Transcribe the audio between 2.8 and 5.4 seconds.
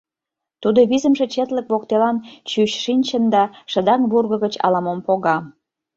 шинчын да шыдаҥ вурго гыч ала-мом пога.